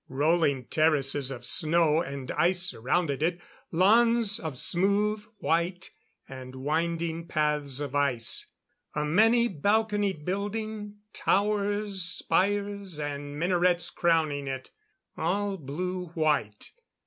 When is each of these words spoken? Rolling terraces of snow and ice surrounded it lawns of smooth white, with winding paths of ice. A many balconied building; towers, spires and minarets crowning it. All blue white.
Rolling 0.09 0.65
terraces 0.65 1.29
of 1.29 1.45
snow 1.45 2.01
and 2.01 2.31
ice 2.31 2.63
surrounded 2.63 3.21
it 3.21 3.39
lawns 3.71 4.39
of 4.39 4.57
smooth 4.57 5.23
white, 5.37 5.91
with 6.27 6.55
winding 6.55 7.27
paths 7.27 7.79
of 7.79 7.93
ice. 7.93 8.47
A 8.95 9.05
many 9.05 9.47
balconied 9.47 10.25
building; 10.25 10.95
towers, 11.13 12.01
spires 12.01 12.97
and 12.99 13.37
minarets 13.37 13.91
crowning 13.91 14.47
it. 14.47 14.71
All 15.17 15.55
blue 15.55 16.07
white. 16.15 16.71